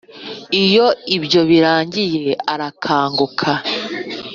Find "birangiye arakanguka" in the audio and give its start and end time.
1.49-3.49